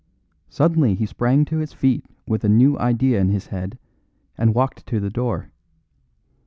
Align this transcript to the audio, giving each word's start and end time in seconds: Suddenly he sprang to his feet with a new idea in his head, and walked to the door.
Suddenly 0.49 0.95
he 0.95 1.05
sprang 1.05 1.45
to 1.45 1.57
his 1.59 1.73
feet 1.73 2.03
with 2.27 2.43
a 2.43 2.49
new 2.49 2.75
idea 2.79 3.19
in 3.21 3.29
his 3.29 3.45
head, 3.45 3.77
and 4.35 4.55
walked 4.55 4.87
to 4.87 4.99
the 4.99 5.11
door. 5.11 5.51